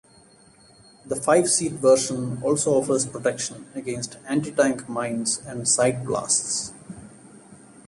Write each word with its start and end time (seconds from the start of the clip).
The 1.05 1.15
five-seat 1.15 1.73
version 1.73 2.41
also 2.41 2.71
offers 2.71 3.05
protection 3.05 3.67
against 3.75 4.17
anti-tank 4.27 4.89
mines 4.89 5.37
and 5.45 5.67
side 5.67 6.03
blasts. 6.07 6.73